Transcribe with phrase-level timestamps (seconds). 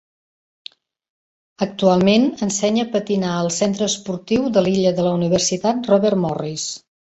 [1.65, 6.69] Actualment ensenya a patinar al Centre Esportiu de la Illa de la Universitat Robert Morris.